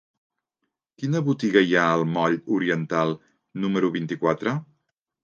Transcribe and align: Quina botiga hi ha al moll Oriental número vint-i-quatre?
Quina 1.01 1.19
botiga 1.27 1.61
hi 1.67 1.75
ha 1.79 1.83
al 1.97 2.05
moll 2.13 2.37
Oriental 2.55 3.13
número 3.67 3.93
vint-i-quatre? 3.99 4.57